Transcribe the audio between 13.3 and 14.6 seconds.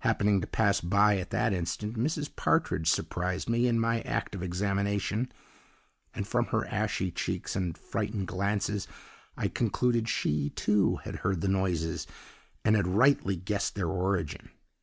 guessed their origin.